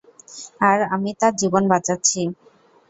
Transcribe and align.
আর 0.61 0.79
আমি 0.93 1.09
তার 1.19 1.33
জীবন 1.41 1.63
বাঁচাচ্ছি। 1.71 2.21